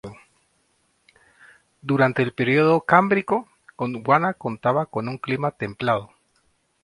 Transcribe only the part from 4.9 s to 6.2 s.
un clima templado.